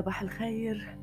[0.00, 0.96] صباح الخير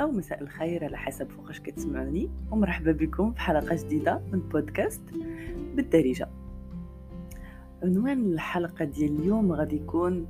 [0.00, 5.02] أو مساء الخير على حسب فوقاش كتسمعوني ومرحبا بكم في حلقة جديدة من بودكاست
[5.74, 6.28] بالدارجة.
[7.82, 10.26] عنوان الحلقة ديال اليوم غادي يكون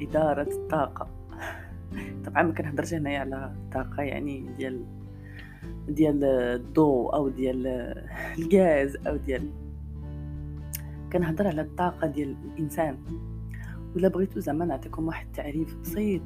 [0.00, 1.08] إدارة الطاقة.
[2.26, 4.84] طبعا ما كنهضرش هنايا على الطاقة يعني ديال
[5.88, 7.66] ديال الضوء أو ديال
[8.38, 9.50] الغاز أو ديال
[11.12, 12.96] كنهضر على الطاقة ديال الإنسان.
[13.96, 16.22] ولا بغيتو زعما نعطيكم واحد التعريف بسيط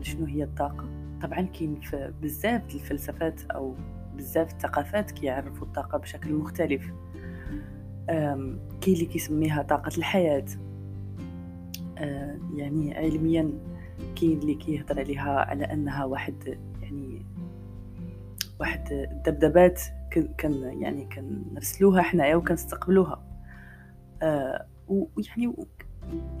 [0.00, 0.84] لشنو هي الطاقة؟
[1.22, 1.80] طبعا كاين
[2.22, 3.74] بزاف الفلسفات أو
[4.16, 6.92] بزاف الثقافات كيعرفوا الطاقة بشكل مختلف.
[8.80, 10.44] كاين اللي كيسميها طاقة الحياة.
[11.98, 13.52] أه، يعني علميا
[14.20, 17.26] كاين اللي كيهضر عليها على أنها واحد يعني
[18.60, 19.82] واحد الدبدبات
[20.38, 23.22] كان يعني كنرسلوها حنايا وكنستقبلوها.
[24.22, 25.54] أه ويعني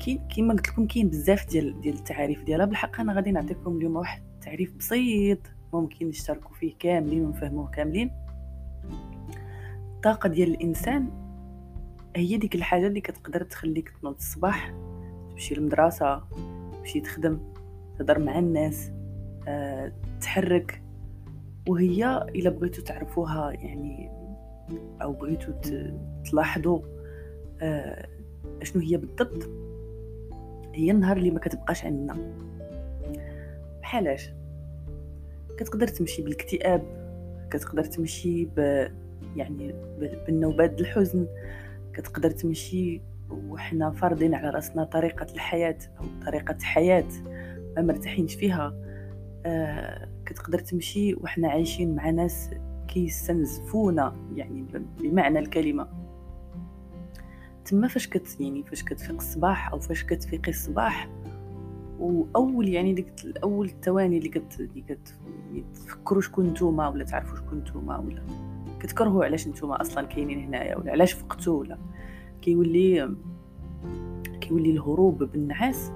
[0.04, 2.44] كاين كيما قلت لكم كاين بزاف ديال ديال التعاريف.
[2.44, 5.38] ديالها بالحق أنا غادي نعطيكم اليوم واحد التعريف بسيط
[5.72, 8.10] ممكن نشتركوا فيه كاملين ونفهموه كاملين.
[9.96, 11.08] الطاقة ديال الإنسان
[12.16, 14.74] هي ديك الحاجة اللي كتقدر تخليك تنوض الصباح
[15.30, 16.22] تمشي للمدرسة
[16.72, 17.40] تمشي تخدم
[17.98, 18.90] تهضر مع الناس
[19.48, 20.82] أه، تحرك.
[21.68, 24.10] وهي إلا بغيتو تعرفوها يعني
[25.02, 25.52] أو بغيتو
[26.24, 26.80] تلاحظوا
[27.60, 28.08] أه
[28.62, 29.50] شنو هي بالضبط؟
[30.74, 32.16] هي النهار اللي ما كتبقاش عندنا.
[33.80, 34.32] بحالاش؟
[35.58, 36.82] كتقدر تمشي بالاكتئاب
[37.50, 38.58] كتقدر تمشي ب
[39.36, 39.74] يعني
[40.26, 41.26] بالنوبات الحزن
[41.94, 47.08] كتقدر تمشي وحنا فارضين على راسنا طريقة الحياة أو طريقة حياة
[47.76, 48.74] ما مرتاحينش فيها.
[49.46, 52.50] آه كتقدر تمشي وحنا عايشين مع ناس
[52.88, 54.66] كيستنزفونا يعني
[55.00, 56.01] بمعنى الكلمة.
[57.64, 61.08] تما فاش كت يعني فاش كتفيق الصباح أو فاش كتفيقي الصباح
[61.98, 65.14] وأول يعني ديك الأول الثواني اللي كت اللي كت
[65.52, 68.22] يعني تفكروا شكون نتوما ولا تعرفوا شكون نتوما ولا
[68.80, 71.78] كتكرهوا علاش نتوما أصلا كاينين هنايا ولا علاش فقتوا ولا
[72.42, 73.14] كيولي
[74.40, 75.92] كيولي الهروب بالنعاس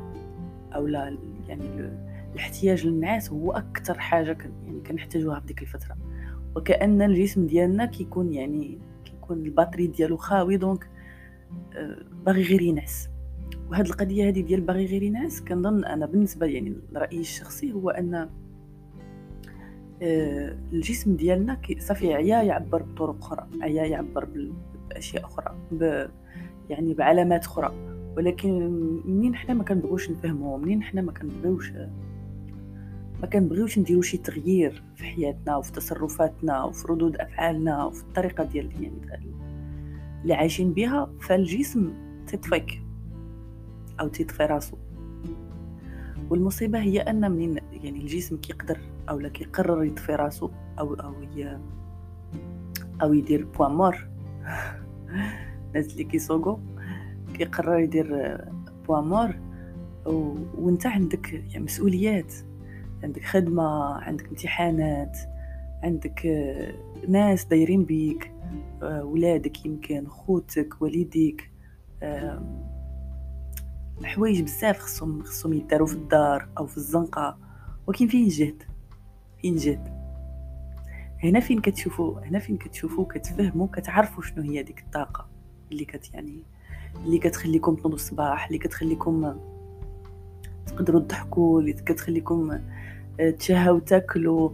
[0.75, 1.19] أو لا
[1.49, 1.91] يعني
[2.35, 5.97] الاحتياج للنعاس هو أكثر حاجة يعني كنحتاجوها في ديك الفترة.
[6.57, 10.89] وكأن الجسم ديالنا كيكون يعني كيكون la batterie ديالو خاوي donc
[12.27, 13.09] باغي غير ينعس.
[13.71, 18.29] وهاد القضية هذه ديال باغي غير ينعس كنظن أنا بالنسبة يعني رايي الشخصي هو أن
[20.03, 24.29] آه، الجسم ديالنا صافي عيا يعبر بطرق أخرى عيا يعبر
[24.91, 26.07] بأشياء أخرى ب
[26.71, 27.73] يعني بعلامات أخرى.
[28.17, 28.71] ولكن
[29.05, 31.73] منين حنا ما كنبغيوش نفهمو منين حنا ما كنبغيوش
[33.21, 38.83] ما كنبغيوش نديرو شي تغيير في حياتنا وفي تصرفاتنا وفي ردود أفعالنا وفي الطريقة ديال
[38.83, 39.36] يعني
[40.27, 41.93] اللي عايشين بها فالجسم
[42.27, 42.83] تطفيك
[44.01, 44.77] أو تطفي راسو
[46.31, 48.79] والمصيبة هي أن منين يعني الجسم كيقدر
[49.09, 51.59] أو لا كيقرر يطفي راسو أو أو ي...
[53.03, 53.97] أو يدير بوان مور.
[55.69, 56.59] الناس اللي كيسوقو
[57.35, 58.39] كيقرر يدير
[58.89, 59.35] point mort.
[60.59, 62.35] وأنت عندك يعني مسؤوليات.
[63.03, 65.19] عندك خدمة عندك امتحانات
[65.83, 66.27] عندك
[67.09, 68.36] ناس دايرين بيك.
[68.83, 71.51] ولادك يمكن خوتك والديك.
[74.05, 77.39] حوايج بزاف خصهم خصهم يداروا في الدار أو في الزنقة.
[77.87, 78.63] ولكن فين الجهد؟
[79.43, 79.97] فين الجهد؟
[81.25, 85.29] هنا فين كتشوفوا هنا فين كتشوفوا كتفهموا كتعرفوا شنو هي ديك الطاقة
[85.73, 86.43] اللي كت يعني
[87.05, 89.37] اللي كتخليكم تنوضوا الصباح اللي كتخليكم
[90.67, 92.61] تقدروا تضحكوا اللي كتخليكم
[93.21, 94.51] آه، تشهوا تاكلوا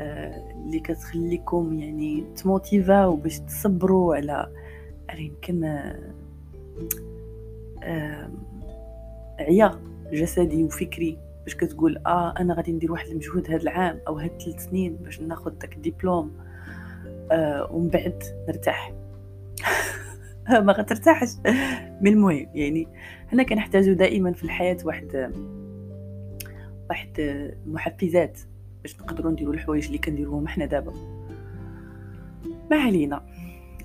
[0.00, 4.52] آه، اللي كتخليكم يعني تموتيفاو باش تصبروا على
[5.08, 5.64] على يمكن
[7.82, 8.30] آه
[9.40, 9.80] عيا
[10.12, 11.18] جسدي وفكري.
[11.44, 15.20] باش كتقول آه أنا غادي ندير واحد المجهود هذا العام أو هاد ثلاث سنين باش
[15.20, 16.32] ناخذ داك الدبلوم
[17.32, 18.92] آه ومن بعد نرتاح.
[20.66, 21.28] ما غترتاحش.
[22.02, 22.88] من المهم يعني
[23.28, 25.32] حنا كنحتاجو دائما في الحياة واحد
[26.90, 28.38] واحد محفزات.
[28.82, 30.92] باش نقدروا نديروا الحوايج اللي كنديروهم حنا دابا.
[32.70, 33.22] ما علينا.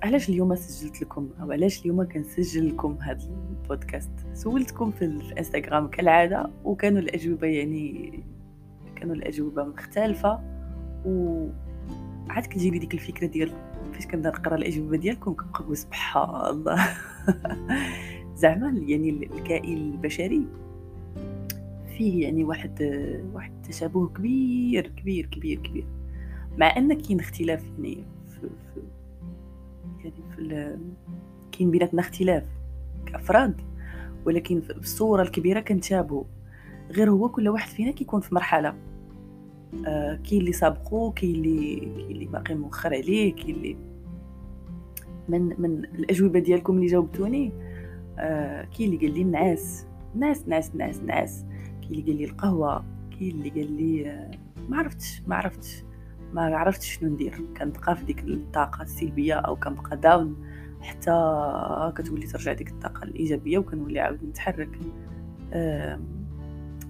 [0.04, 6.50] علاش اليوم سجلت لكم أو علاش اليوم كنسجل لكم هذا البودكاست؟ سولتكم في الانستغرام كالعادة
[6.64, 8.12] وكانوا الأجوبة يعني
[8.96, 10.40] كانوا الأجوبة مختلفة
[11.06, 11.46] و
[12.30, 13.52] عاد كتجيني ديك الفكرة ديال
[13.94, 16.88] فاش كنبدا نقرا الأجوبة ديالكم كنقول سبحان الله.
[18.42, 20.48] زعما يعني الكائن البشري
[21.98, 22.82] فيه يعني واحد
[23.34, 25.86] واحد التشابه كبير كبير كبير كبير.
[26.58, 28.40] مع إن كاين اختلاف يعني في,
[28.74, 28.82] في
[30.04, 30.78] يعني في
[31.52, 32.46] كاين بيناتنا اختلاف
[33.06, 33.62] كأفراد
[34.26, 36.24] ولكن في الصورة الكبيرة كنتشابهوا.
[36.92, 38.74] غير هو كل واحد فينا كيكون في مرحلة
[39.88, 43.78] آه كاين اللي سابقو كاين اللي كاين اللي باقي مؤخر عليه كاين اللي
[45.30, 47.52] من من الأجوبة ديالكم اللي جاوبتوني
[48.20, 49.86] آه كاين اللي قال لي النعاس
[50.16, 51.46] ناس ناس ناس ناس
[51.88, 52.86] كاين اللي قال لي القهوة
[53.20, 54.28] كاين اللي قال لي
[54.70, 55.84] ما عرفتش ما عرفتش
[56.34, 57.42] ما عرفتش شنو ندير.
[57.58, 60.36] كنبقى في ديك الطاقة السلبية أو كنبقى down
[60.82, 61.12] حتى
[61.96, 64.70] كتولي ترجع ديك الطاقة الإيجابية وكنولي عاود نتحرك.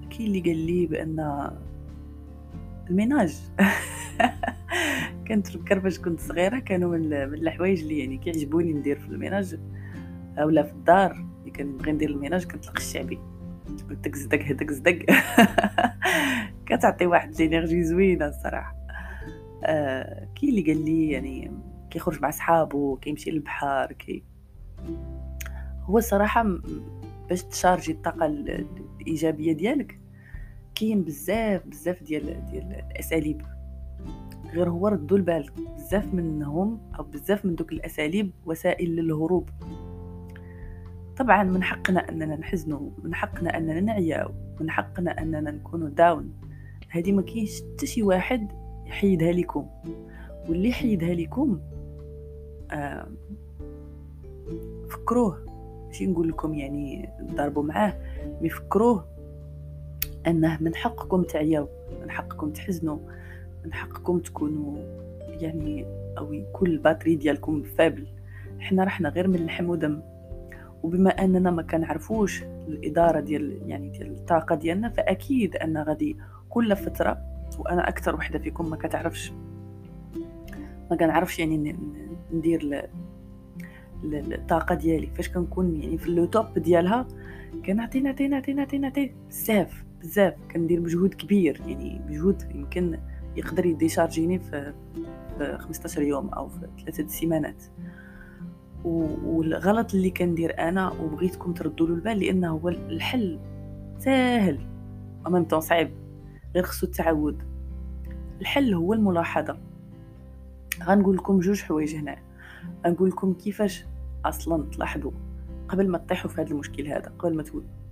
[0.09, 1.49] كاين اللي قال لي بأن
[2.89, 3.35] le ménage
[5.27, 9.59] كنتفكر فاش كنت صغيرة كانوا من الحوايج اللي يعني كيعجبوني ندير في le ménage
[10.37, 11.25] اولا في الدار.
[11.39, 13.19] اللي كنبغي ندير le ménage كنطلق الشعبي.
[13.81, 15.05] دك زدك هدك
[16.65, 18.75] كتعطي واحد l'énergie زوينة الصراحة.
[19.63, 21.51] آه كاين اللي قال لي يعني
[21.89, 24.23] كيخرج مع صحابو كيمشي للبحر كي
[25.83, 26.45] هو الصراحة
[27.29, 29.99] باش تشارجي الطاقة الإيجابية ديالك
[30.75, 33.41] كاين بزاف بزاف ديال ديال الأساليب.
[34.53, 39.49] غير هو ردوا البال بزاف منهم أو بزاف من دوك الأساليب وسائل للهروب.
[41.17, 46.33] طبعا من حقنا أننا نحزنوا من حقنا أننا نعياو من حقنا أننا نكونوا down
[46.89, 48.51] هذه ما كاينش حتى شي واحد
[48.85, 49.67] يحيدها لكم.
[50.49, 51.59] واللي يحيدها لكم
[52.71, 53.07] آه
[54.89, 55.45] فكروه.
[55.87, 57.93] ماشي نقول لكم يعني ضربوا معاه
[58.41, 59.05] ميفكروه
[60.27, 61.67] أنه من حقكم تعياو
[62.01, 62.97] من حقكم تحزنوا
[63.65, 64.77] من حقكم تكونوا
[65.27, 65.85] يعني
[66.17, 68.07] أو يكون la batterie ديالكم faible.
[68.59, 70.01] حنا رحنا غير من اللحم ودم
[70.83, 76.17] وبما أننا ما كنعرفوش الإدارة ديال يعني ديال الطاقة ديالنا فأكيد أن غادي
[76.49, 77.17] كل فترة
[77.59, 79.31] وأنا أكثر وحدة فيكم ما كتعرفش
[80.91, 81.75] ما كنعرفش يعني
[82.33, 82.89] ندير
[84.03, 85.07] الطاقة ديالي.
[85.15, 87.07] فاش كنكون يعني في لو توب ديالها
[87.65, 89.11] كنعطي نعطي نعطي نعطي نعطي.
[89.29, 90.33] بزاف بزاف.
[90.51, 92.99] كندير مجهود كبير يعني مجهود يمكن
[93.35, 94.73] يقدر يديشارجيني في,
[95.37, 97.63] في 15 يوم أو في ثلاثة سيمانات.
[99.25, 103.39] والغلط اللي كندير أنا وبغيتكم تردوا له البال لأنه هو الحل
[103.99, 104.59] ساهل.
[105.25, 105.91] ومن صعيب.
[106.55, 107.43] غير خصو التعود.
[108.41, 109.57] الحل هو الملاحظة.
[110.83, 112.17] غنقول لكم جوج حوايج هنا.
[112.85, 113.85] غنقول لكم كيفاش
[114.25, 115.11] أصلا تلاحظوا
[115.69, 117.43] قبل ما تطيحوا في هذا المشكل هذا قبل ما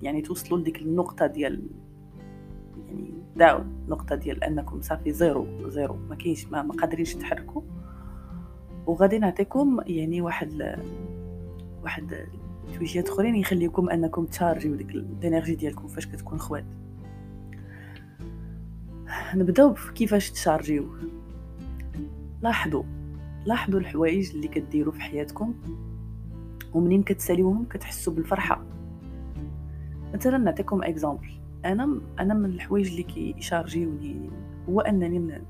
[0.01, 1.61] يعني توصلوا لديك النقطة ديال
[2.87, 7.61] يعني down نقطة ديال أنكم صافي zéro zéro ما كاينش ما, ما قادرينش تحركوا
[8.87, 10.79] وغادي نعطيكم يعني واحد
[11.83, 12.27] واحد
[12.73, 16.65] توجيهات أخرين يخليكم أنكم تشارجيو ديك ال energy ديالكم فاش كتكون خوات.
[19.35, 20.85] نبداو كيفاش تشارجيو.
[22.41, 22.83] لاحظوا
[23.45, 25.53] لاحظوا الحوايج اللي كديروا في حياتكم
[26.73, 28.65] ومنين كتساليوهم كتحسوا بالفرحة.
[30.13, 31.29] مثلا نعطيكم exemple.
[31.65, 34.29] أنا أنا من الحوايج اللي كيشارجيوني
[34.69, 35.41] هو أنني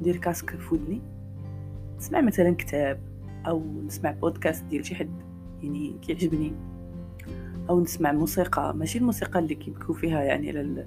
[0.00, 1.13] ندير casque في ودني.
[2.04, 3.00] نسمع مثلا كتاب
[3.46, 5.22] أو نسمع بودكاست ديال شي حد
[5.62, 6.52] يعني كيعجبني.
[7.68, 10.86] أو نسمع موسيقى ماشي الموسيقى اللي كيبكوا فيها يعني على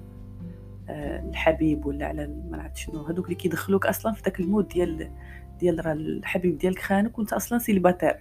[0.88, 4.68] آه، الحبيب ولا على ما نعرف شنو هذوك اللي كيدخلوك أصلا في داك ال mood
[4.68, 5.10] ديال
[5.60, 8.16] ديال راه الحبيب ديالك خانك وأنت أصلا célibataire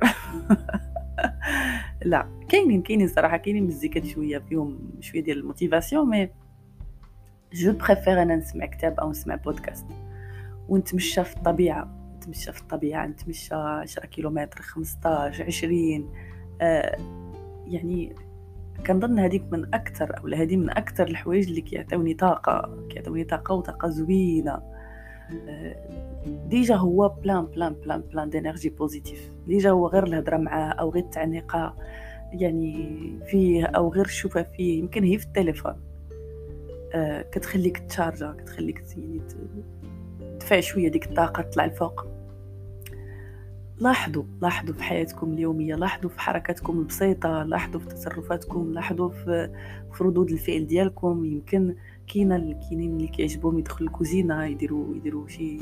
[2.05, 6.29] لا كاينين كاينين صراحة كاينين مزيكات شوية فيهم شوية ديال la motivation mais
[7.53, 9.85] je préfère أنا نسمع كتاب أو نسمع بودكاست
[10.69, 11.96] ونتمشى في الطبيعة.
[12.27, 16.13] نتمشى في الطبيعة نتمشى 10 كيلومتر 15 20
[16.61, 16.97] آه
[17.67, 18.15] يعني
[18.87, 23.89] كنظن هذيك من أكثر أو هذه من أكثر الحوايج اللي كيعطيوني طاقة كيعطيوني طاقة وطاقة
[23.89, 24.61] زوينة.
[25.49, 25.75] آه
[26.49, 31.03] déjà هو plein plein plein plein d'énergie positive déjà هو غير الهضرة معاه أو غير
[31.03, 31.75] التعنيقه
[32.31, 35.75] يعني فيه أو غير الشوفه فيه يمكن هي في التليفون.
[36.93, 39.21] آه كتخليك تشارجا كتخليك يعني
[40.19, 42.16] تدفع شوية ديك الطاقة تطلع الفوق.
[43.79, 49.51] لاحظوا لاحظوا في حياتكم اليومية لاحظوا في حركاتكم البسيطة لاحظوا في تصرفاتكم لاحظوا في,
[49.93, 51.25] في ردود الفعل ديالكم.
[51.25, 51.75] يمكن
[52.07, 55.59] كاينة كاينين اللي كيعجبهم يدخلوا الكوزينة يديروا يديروا شي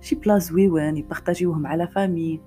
[0.00, 2.40] شي بلا زويوان يبارطاجيوه مع لا فامي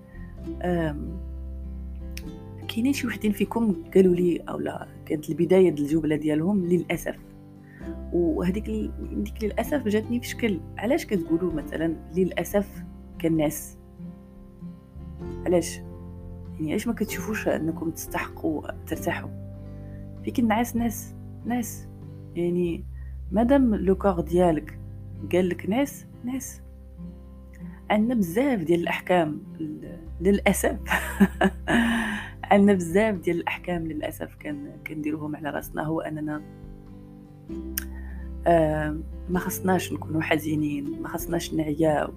[2.67, 7.15] كاينين شي وحدين فيكم قالوا لي اولا كانت البداية ديال الجملة ديالهم للأسف.
[8.13, 8.69] وهذيك
[9.13, 12.83] ديك للأسف جاتني في شكل علاش كتقولوا مثلا للأسف
[13.19, 13.77] كالناس؟
[15.45, 15.77] علاش؟
[16.53, 19.29] يعني علاش ما كتشوفوش انكم تستحقوا ترتاحوا؟
[20.23, 21.13] فيك النعاس ناس
[21.45, 21.87] ناس.
[22.35, 22.83] يعني
[23.31, 24.79] مادام لو كور ديالك
[25.31, 26.61] قال لك ناس ناس.
[27.89, 29.41] عندنا بزاف ديال الأحكام
[30.21, 30.79] للأسف.
[32.53, 36.41] عندنا بزاف ديال الأحكام للأسف كان كنديروهم على راسنا هو أننا
[38.47, 42.13] آه ما خصناش نكونوا حزينين ما خصناش نعياو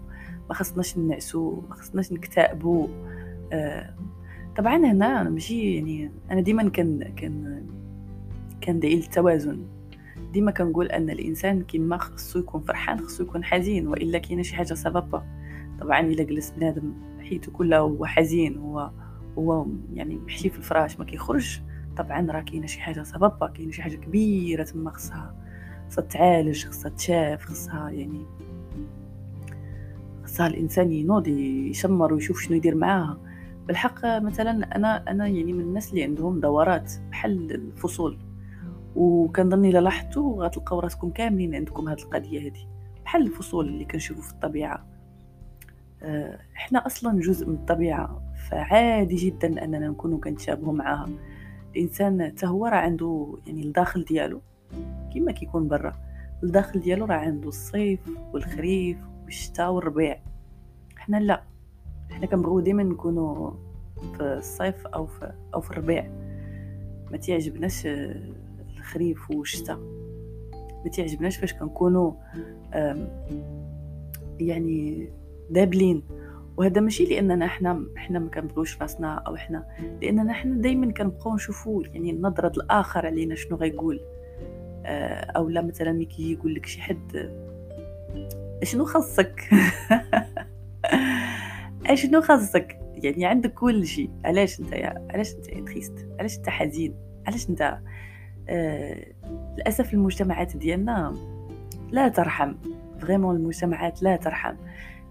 [0.48, 2.88] ما خصناش نعسو ما خصناش نكتئبوا
[4.56, 7.12] طبعا هنا ماشي يعني أنا ديما كان
[8.60, 9.66] كان داير التوازن.
[10.32, 14.74] ديما كنقول أن الإنسان كيما خصو يكون فرحان خصو يكون حزين وإلا كاينة شي حاجة
[14.74, 15.26] سببها.
[15.80, 18.90] طبعا إلا جلس بنادم حيته كلها هو حزين هو
[19.38, 21.60] هو يعني محشي في الفراش ما كيخرج
[21.96, 25.34] طبعا راه كاينة شي حاجة سببها كاينة شي حاجة كبيرة تما خصها
[25.90, 28.24] خصها تعالج خصها تشاف خصها يعني
[30.24, 33.18] خصها الإنسان ينوض يشمر ويشوف شنو يدير معاها.
[33.66, 38.18] بالحق مثلا أنا أنا يعني من الناس اللي عندهم دورات بحال الفصول.
[38.96, 42.68] وكنظن الا لاحظتوا غتلقاو راسكم كاملين عندكم هاد القضية هذه
[43.04, 44.86] بحال الفصول اللي كنشوفوا في الطبيعة.
[46.02, 51.08] آه، إحنا أصلا جزء من الطبيعة فعادي جدا أننا نكونوا كنتشابهوا معاها.
[51.76, 54.40] الإنسان حتى هو راه عنده يعني الداخل ديالو
[55.14, 55.96] كما كيكون برا.
[56.42, 58.00] الداخل ديالو راه عنده الصيف
[58.32, 60.20] والخريف والشتاء والربيع.
[60.96, 61.42] حنا لا.
[62.10, 63.50] حنا كنبغيو ديما نكونوا
[64.16, 66.10] في الصيف أو في أو في الربيع.
[67.10, 67.82] ما تيعجبناش
[68.76, 69.76] الخريف والشتاء.
[70.84, 72.12] ما تيعجبناش فاش كنكونوا
[74.40, 75.08] يعني
[75.50, 76.02] دابلين.
[76.56, 79.66] وهذا ماشي لأننا إحنا إحنا ما كنبغيوش راسنا أو إحنا
[80.02, 84.00] لأننا إحنا دائما كنبقاو نشوفوا يعني نظره الآخر علينا شنو غيقول.
[84.86, 87.30] آه، أو لا مثلا ملي كيجي يقول لك شي حد
[88.62, 89.40] شنو خاصك؟
[91.94, 94.10] شنو خاصك يعني عندك كل شيء.
[94.24, 96.94] علاش أنت يا علاش أنت تخيست؟ علاش أنت حزين؟
[97.26, 97.78] علاش أنت
[98.48, 99.06] آه
[99.56, 101.14] للأسف المجتمعات ديالنا
[101.90, 102.54] لا ترحم.
[102.98, 104.54] vraiment المجتمعات لا ترحم.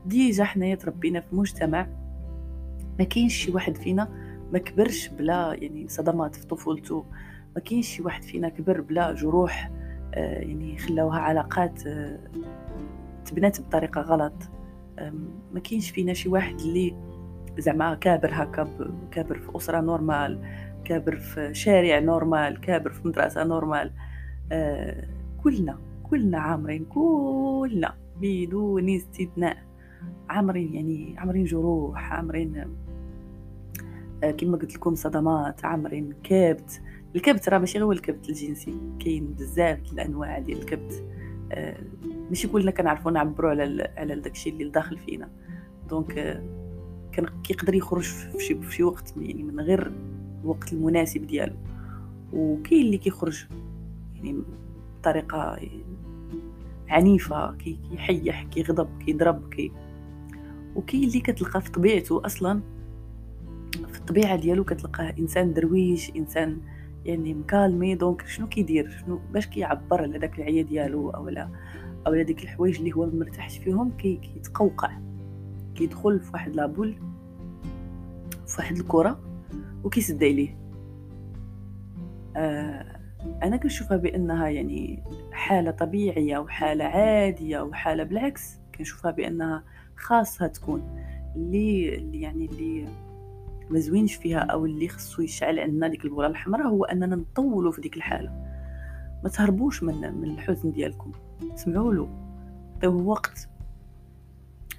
[0.06, 1.88] déjà حنايا تربينا في مجتمع
[3.00, 4.10] ما كاينش شي واحد فينا
[4.54, 7.06] ما كبرش بلا يعني صدمات في طفولته.
[7.56, 9.72] ما كاينش شي واحد فينا كبر بلا جروح
[10.14, 12.20] آه يعني خلاوها علاقات آه
[13.26, 14.34] تبنات بطريقة غلط.
[15.54, 16.96] ما كاينش فينا شي واحد اللي
[17.58, 20.40] زعما كابر هكا كابر في أسرة normal
[20.86, 23.92] كابر في شارع normal كابر في مدرسة normale.
[24.52, 25.08] آه
[25.44, 29.58] كلنا كلنا عامرين كلنا بدون استثناء.
[30.30, 32.66] عامرين يعني عامرين جروح عامرين
[34.24, 36.82] آه كما قلت لكم صدمات عامرين كبت.
[37.16, 41.04] الكبت راه ماشي غير الكبت الجنسي كاين بزاف الأنواع ديال الكبت.
[41.52, 41.78] آه
[42.30, 45.30] ماشي كلنا كنعرفوا نعبروا على على داكشي اللي داخل فينا.
[45.90, 46.14] donc
[47.12, 49.92] كان كيقدر يخرج في شي في شي وقت يعني من غير
[50.44, 51.56] الوقت المناسب ديالو.
[52.34, 53.46] وكاين اللي كيخرج
[54.16, 54.44] يعني
[55.00, 55.60] بطريقة
[56.90, 59.72] عنيفة كيحيح كيغضب كيضرب كي
[60.76, 62.62] وكاين اللي كتلقى في طبيعته أصلا
[63.88, 66.58] في الطبيعة ديالو كتلقاه إنسان درويش إنسان
[67.06, 67.96] يعني مكالمي.
[67.96, 71.50] donc شنو كيدير؟ شنو باش كيعبر على داك العيا ديالو اولا
[72.08, 74.92] أو على ديك الحوايج اللي هو ما مرتاحش فيهم كي كيتقوقع
[75.76, 76.96] كيدخل في واحد la boule
[78.48, 79.20] في واحد الكرة
[79.84, 80.58] وكيسد عليه.
[82.36, 82.96] آه
[83.44, 89.64] أنا كنشوفها بأنها يعني حالة طبيعية وحالة عادية وحالة بالعكس كنشوفها بأنها
[89.96, 91.00] خاصها تكون
[91.36, 92.88] اللي, اللي يعني اللي
[93.70, 97.82] ما زوينش فيها أو اللي خصو يشعل عندنا ديك البولة الحمراء هو أننا نطولوا في
[97.82, 98.30] ديك الحالة.
[99.24, 101.12] ما تهربوش من من الحزن ديالكم.
[101.56, 102.10] سمعوا له.
[102.78, 103.50] عطيوه وقت.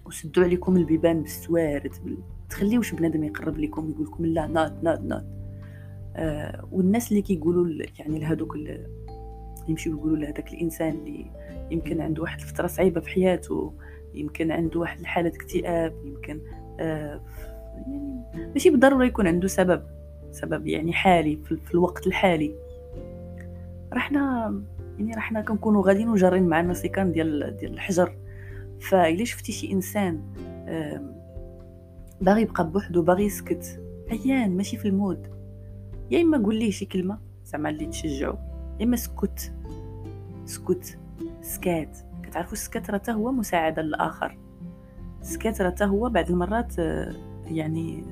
[0.06, 1.92] وسدوا عليكم البيبان بالسوارد.
[2.04, 2.18] بال...
[2.50, 5.36] تخليوش بنادم يقرب لكم يقول لكم لا ناد ناد ناد
[6.16, 8.86] آه والناس اللي كيقولوا يعني لهذوك اللي
[9.68, 11.30] يمشيو يقولوا لهذاك الإنسان اللي
[11.70, 13.72] يمكن عنده واحد الفترة صعيبة في حياته
[14.14, 16.40] يمكن عنده واحد الحالة اكتئاب يمكن
[16.80, 17.20] آه
[17.76, 18.22] يعني
[18.52, 19.82] ماشي بالضرورة يكون عنده سبب
[20.32, 22.54] سبب يعني حالي في الوقت الحالي.
[23.92, 24.54] راحنا
[24.98, 28.16] يعني راحنا كنكونوا غاديين وجارين معنا des quintaux ديال ديال الحجر.
[28.80, 30.20] فإلا شفتي شي انسان
[32.20, 35.26] باغي يبقى بوحدو باغي يسكت عيان ماشي في ال mood.
[36.10, 38.36] يا إما قول ليه شي كلمة زعما اللي تشجعو
[38.80, 39.52] يا إما سكت
[40.44, 40.98] سكت
[41.42, 41.98] سكات.
[42.22, 44.38] كتعرفوا السكات راه هو مساعدة للآخر.
[45.20, 47.12] السكات راه هو بعض المرات آه،
[47.46, 48.04] يعني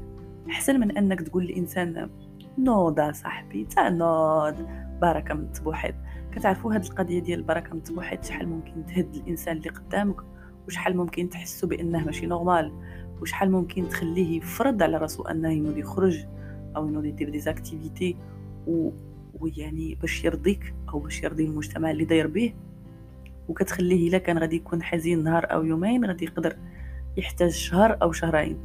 [0.50, 2.10] أحسن من أنك تقول للإنسان
[2.58, 4.54] نوض صاحبي تا نوض
[5.02, 5.94] بركا من التبوحيط
[6.34, 10.16] كتعرفوا هاد القضية ديال بركا من التبوحيط شحال ممكن تهد الإنسان اللي قدامك؟
[10.66, 12.72] وشحال ممكن تحسوا بأنه ماشي normal؟
[13.20, 16.26] وشحال ممكن تخليه يفرض على راسو أنه ينوض يخرج
[16.76, 18.16] أو ينوض يدير des activités
[18.66, 18.90] و...
[19.40, 22.54] ويعني باش يرضيك أو باش يرضي المجتمع اللي داير به
[23.48, 26.56] وكتخليه إلا كان غادي يكون حزين نهار أو يومين غادي يقدر
[27.16, 28.58] يحتاج شهر أو شهرين.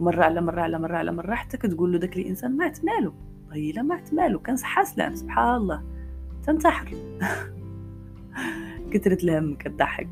[0.00, 3.14] مرة على مرة على مرة على مرة حتى كتقول له داك الإنسان مات مالو
[3.50, 5.99] طب مات مالو كان بصحتو سلام سبحان الله.
[6.46, 6.90] من
[8.92, 10.08] كثرة الهم كتضحك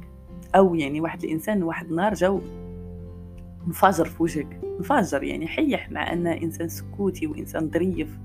[0.54, 2.40] أو يعني واحد الإنسان واحد النهار جاو
[3.66, 4.60] انفجر في وجهك.
[4.78, 8.18] انفجر يعني حيح مع انه إنسان سكوتي وإنسان ظريف.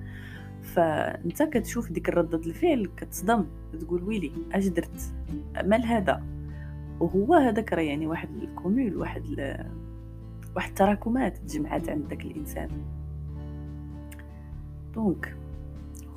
[0.61, 3.45] فأنت كتشوف ديك ردة الفعل كتصدم.
[3.79, 5.13] تقول ويلي أش درت؟
[5.63, 6.23] مال هذا؟
[6.99, 9.69] وهو هذاك راه يعني واحد ال cumul واحد ال...
[10.55, 12.69] واحد التراكمات تجمعات عند داك الإنسان.
[14.95, 15.35] donc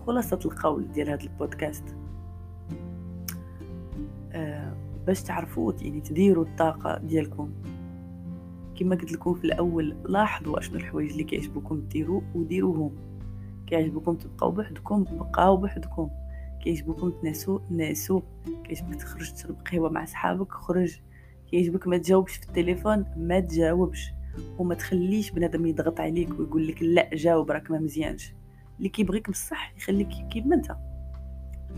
[0.06, 1.96] خلاصة القول ديال هذا البودكاست.
[4.32, 7.50] آه باش تعرفوا يعني تديروا الطاقة ديالكم.
[8.76, 12.90] كما قلت لكم في الأول لاحظوا أشنو الحوايج اللي كيعجبكم ديروا وديروهم.
[13.66, 16.10] كيعجبكم تبقاو بوحدكم بقاو بوحدكم.
[16.62, 18.22] كيعجبكم تناسو ناسو.
[18.64, 21.00] كيعجبك تخرج تشرب قهوة مع صحابك خرج.
[21.50, 24.10] كيعجبك ما تجاوبش في التليفون ما تجاوبش.
[24.58, 28.34] وما تخليش بنادم يضغط عليك ويقول لك لا جاوب راك ما مزيانش.
[28.78, 30.76] اللي كيبغيك بصح يخليك كيما أنت.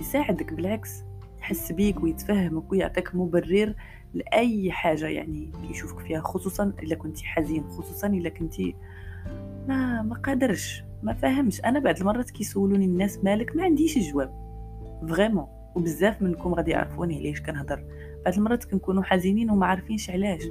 [0.00, 1.04] يساعدك بالعكس
[1.38, 3.74] يحس بيك ويتفهمك ويعطيك مبرر
[4.14, 8.74] لأي حاجة يعني يشوفك فيها خصوصا إلا كنتي حزين خصوصا إلا كنتي
[9.68, 14.48] ما ما قادرش ما فاهمش أنا بعض المرات كيسولوني الناس مالك ما عنديش جواب.
[15.08, 17.84] فريمون وبزاف منكم غادي يعرفوني علاش كنهضر.
[18.24, 20.42] بعض المرات كنكونوا حزينين وما عارفينش علاش.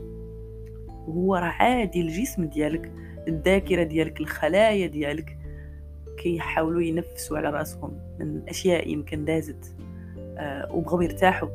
[1.07, 2.91] وهو راه عادي الجسم ديالك
[3.27, 5.36] الذاكرة ديالك الخلايا ديالك
[6.17, 9.75] كيحاولوا ينفسوا على رأسهم من أشياء يمكن دازت
[10.37, 11.49] آه وبغاو يرتاحوا.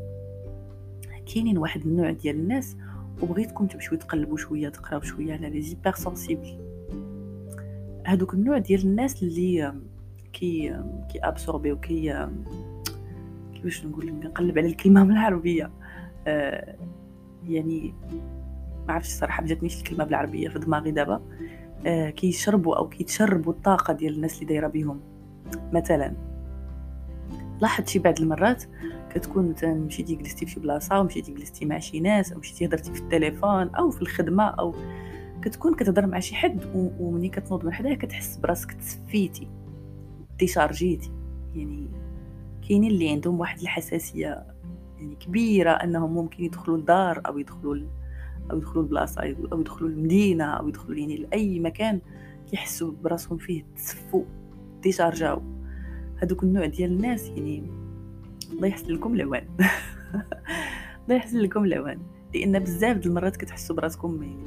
[1.34, 2.76] كاينين واحد النوع ديال الناس
[3.22, 6.58] وبغيتكم تمشيو تقلبوا شوية تقراو شوية على les hypersensibles
[8.06, 9.74] هادوك النوع ديال الناس اللي
[10.32, 10.76] كي
[11.12, 12.28] كي absorber وكي
[13.54, 15.70] كيفاش نقول نقلب على الكلمة بالعربية.
[16.26, 16.76] آه
[17.48, 17.94] يعني
[18.88, 21.22] ما عرفتش الصراحة ما جاتنيش الكلمة بالعربية في دماغي دابا.
[22.16, 25.00] كيشربوا أو كيتشربوا الطاقة ديال الناس اللي دايرة بهم
[25.72, 26.14] مثلا
[27.60, 28.64] لاحظت شي بعض المرات
[29.14, 32.92] كتكون مثلا مشيتي جلستي في شي بلاصه ومشيتي جلستي مع شي ناس أو مشيتي هضرتي
[32.92, 34.74] في التليفون أو في الخدمة أو
[35.42, 39.48] كتكون كتهضر مع شي حد ومني كتنوض من حداه كتحس براسك تصفيتي
[40.38, 41.10] déchargé تي
[41.54, 41.88] يعني
[42.68, 44.46] كاينين اللي عندهم واحد الحساسية
[44.98, 47.74] يعني كبيرة أنهم ممكن يدخلوا لدار أو يدخلوا
[48.52, 52.00] أو يدخلوا لبلاصه أو يدخلوا لمدينه أو يدخلوا يعني لأي مكان
[52.50, 54.24] كيحسوا براسهم فيه تسفوا
[54.82, 55.42] ديشارجاو
[56.16, 57.62] هذوك النوع ديال الناس يعني
[58.52, 59.44] الله يحسن لكم العوان
[61.04, 61.98] الله يحسن لكم العوان
[62.34, 64.38] لأن بزاف د المرات كتحسوا براسكم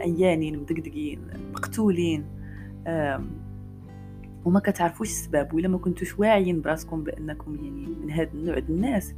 [0.00, 1.20] عيانين مدقدقين
[1.52, 2.24] مقتولين
[4.44, 9.14] وما كتعرفوش السبب ولا ما كنتوش واعيين براسكم بأنكم يعني من هذا النوع د الناس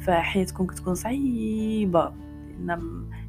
[0.00, 2.12] فحياتكم كتكون صعيبة.
[2.66, 2.80] لأن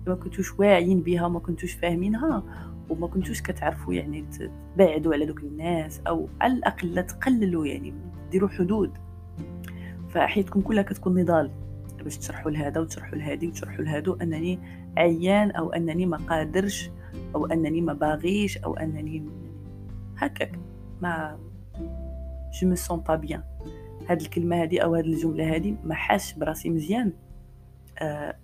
[0.08, 2.44] ما كنتوش واعيين بها وما كنتوش فاهمينها
[2.90, 4.26] وما كنتوش كتعرفوا يعني
[4.76, 7.94] تبعدوا على دوك الناس أو على الأقل تقللوا يعني
[8.32, 8.92] ديروا حدود.
[10.10, 11.52] فحياتكم كلها كتكون نضال
[12.04, 14.14] باش تشرحوا لهذا وتشرحوا لهذه وتشرحوا لهادو.
[14.14, 14.60] أنني
[14.98, 16.90] عيان أو أنني ما قادرش
[17.36, 19.30] أو أنني ما باغيش أو أنني
[20.18, 20.60] هكاك.
[21.02, 21.40] ما
[22.62, 23.44] je me sens pas bien
[24.10, 27.14] هاد الكلمة هادي أو هاد الجملة هادي ما حاش براسي مزيان.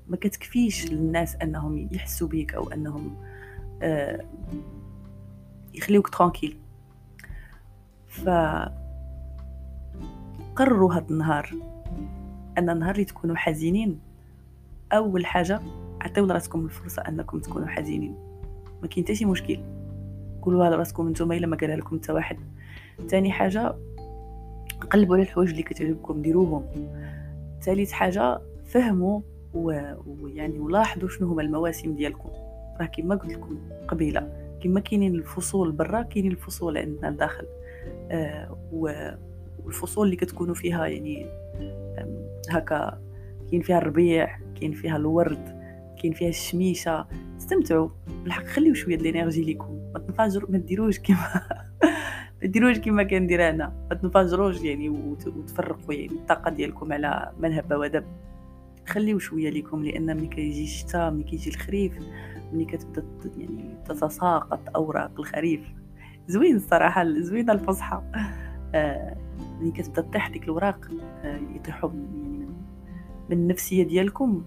[0.08, 3.16] ما كتكفيش للناس أنهم يحسوا بيك أو أنهم
[3.82, 4.26] آه
[5.74, 6.58] يخليوك tranquille.
[8.08, 8.30] ف
[10.56, 11.50] قرروا هاد النهار
[12.58, 14.00] أن النهار اللي تكونوا حزينين
[14.94, 15.60] أول حاجة
[16.02, 18.16] عطيو لراسكم الفرصة أنكم تكونوا حزينين.
[18.82, 19.60] ما كاين حتى شي مشكل.
[20.42, 22.38] قولوها لراسكم نتوما إلا ما قالها لكم حتى واحد.
[23.08, 23.76] ثاني حاجة
[24.92, 26.66] قلبوا على الحوايج اللي كتعجبكم ديروهم.
[27.62, 29.22] ثالث حاجة فهموا
[29.56, 32.30] ويعني ولاحظوا شنو هما المواسم ديالكم.
[32.82, 34.30] راه كما قلت لكم قبيلة
[34.64, 37.46] كما كاينين الفصول برا كاينين الفصول عندنا الداخل
[38.12, 38.58] آه
[39.64, 41.26] والفصول اللي كتكونوا فيها يعني
[42.50, 43.02] هكا
[43.52, 45.66] كاين فيها الربيع كاين فيها الورد
[46.02, 47.08] كاين فيها الشميشة.
[47.38, 47.90] استمتعوا
[48.24, 49.92] بالحق خليو شوية الإنرجي ليكم.
[49.94, 51.20] ما تنفجروا ما ديروش كيما
[52.42, 53.74] ما ديروش كيما كندير أنا.
[53.90, 58.04] ما تنفجروش يعني وتفرقوا يعني الطاقة ديالكم على ملهب ودب
[58.88, 62.00] خليو شوية ليكم لأن ملي كيجي الشتاء ملي كيجي الخريف
[62.54, 63.04] ملي كتبدا
[63.38, 65.62] يعني تتساقط أوراق الخريف.
[66.28, 68.02] زوين الصراحة زوينة الفصحى.
[68.76, 69.18] آه
[69.62, 70.88] ملي كتبدا تطيح ديك الوراق
[71.24, 72.48] آه يطيحوا يعني
[73.30, 74.44] من النفسية ديالكم.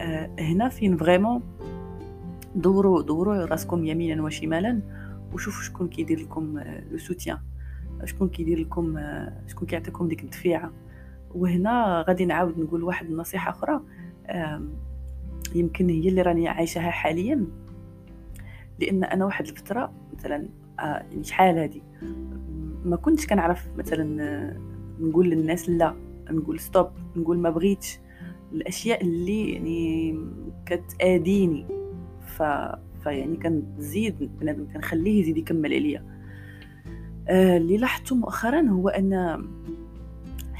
[0.00, 1.42] آه هنا فين فريمون
[2.54, 4.80] دوروا دوروا راسكم يمينا وشمالا
[5.32, 6.58] وشوفوا شكون كيدير لكم
[6.90, 7.38] لو سوتيان.
[8.04, 8.98] شكون كيدير لكم
[9.46, 10.72] شكون كيعطيكم ديك الدفيعة.
[11.34, 13.80] وهنا غادي نعاود نقول واحد النصيحة أخرى.
[15.54, 17.46] يمكن هي اللي راني عايشاها حاليا.
[18.80, 20.48] لأن أنا واحد الفترة مثلا
[20.80, 21.82] آه، يعني شحال هادي؟
[22.84, 24.56] ما كنتش كنعرف مثلا
[25.00, 25.94] نقول للناس لا
[26.30, 27.98] نقول ستوب نقول ما بغيتش.
[28.52, 30.18] الأشياء اللي يعني
[30.66, 31.66] كتاديني
[32.26, 32.42] ف
[33.02, 36.04] فيعني كنزيد بنادم كنخليه يزيد يكمل عليا.
[37.28, 39.44] آه اللي لاحظته مؤخرا هو أن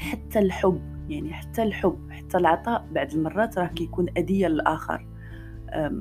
[0.05, 5.05] حتى الحب يعني حتى الحب حتى العطاء بعض المرات راه كيكون أذية للآخر.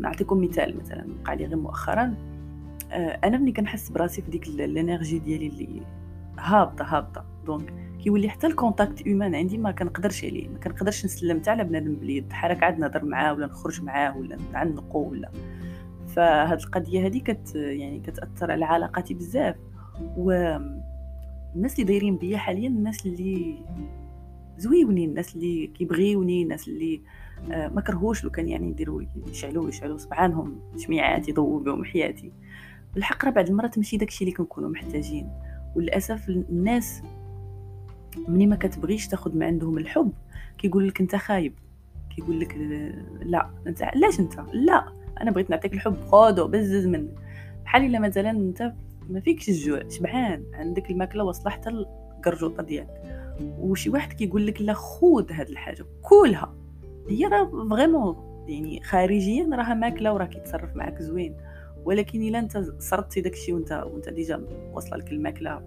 [0.00, 2.14] نعطيكم مثال مثلا وقع لي غير مؤخرا.
[2.92, 5.82] آه، أنا ملي كنحس براسي في ديك ال énergie ديالي اللي
[6.38, 7.24] هابطة هابطة.
[7.46, 11.64] donc كيولي حتى ال contact humain عندي ما كنقدرش عليه ما كنقدرش نسلم حتى على
[11.64, 15.30] بنادم باليد عساك عاد نهضر معاه ولا نخرج معاه ولا نعنقو ولا.
[16.06, 19.56] فهاد القضية هذه كت يعني كتأثر على علاقاتي بزاف.
[20.16, 20.56] و
[21.56, 23.56] الناس اللي دايرين بيا حاليا الناس اللي
[24.58, 27.00] زويونين الناس اللي كيبغيوني الناس اللي
[27.52, 32.32] آه، ما كرهوش لو كان يعني يديروا يشعلوا يشعلوا صبعانهم شميعات يضووا بهم حياتي.
[32.94, 35.30] بالحق راه بعض المرات ماشي داكشي اللي كنكونوا محتاجين.
[35.76, 37.02] وللأسف الناس
[38.28, 40.12] مني ما كتبغيش تاخذ من عندهم الحب
[40.58, 41.54] كيقول لك أنت خايب.
[42.16, 42.56] كيقول لك
[43.22, 44.86] لا أنت علاش أنت؟ لا
[45.20, 47.14] أنا بغيت نعطيك الحب خذو بزز منك.
[47.64, 48.72] بحال إلا مثلا أنت
[49.08, 53.02] ما فيكش الجوع شبعان عندك الماكلة واصله حتى القرجوطه ديالك
[53.40, 56.54] وشي واحد كيقول لك لا خذ هاد الحاجة كلها.
[57.08, 61.36] هي راه vraiment يعني خارجيا راها ماكلة وراه كيتصرف معاك زوين.
[61.84, 65.62] ولكن إلا أنت سرطتي داكشي وأنت وأنت déjà واصلة لك الماكلة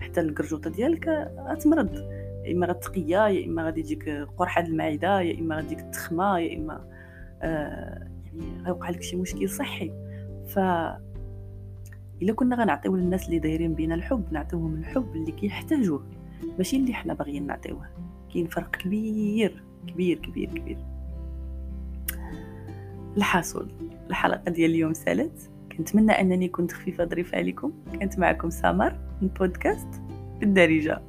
[0.00, 1.94] حتى القرجوطة ديالك غتمرض.
[2.44, 6.56] يا إما غتقيا يا إما غادي تجيك قرحة المعدة يا إما غاديك تجيك التخمة يا
[6.56, 6.84] إما
[7.42, 9.92] آه يعني غيوقع لك شي مشكل صحي.
[10.48, 10.58] ف
[12.22, 16.06] إلا كنا غنعطيو للناس اللي دايرين بينا الحب نعطيوهم الحب اللي كيحتاجوه
[16.58, 17.86] ماشي اللي حنا باغيين نعطيوه.
[18.34, 20.78] كاين فرق كبير كبير كبير كبير.
[23.16, 23.68] الحاصل
[24.10, 25.50] الحلقة ديال اليوم سالت.
[25.78, 27.72] كنتمنى أنني كنت خفيفة ظريفة عليكم.
[27.92, 30.02] كانت معكم سمر من بودكاست
[30.40, 31.02] بالدارجة.